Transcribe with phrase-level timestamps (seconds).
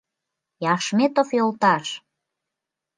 [0.73, 1.87] Яшметов йолташ!..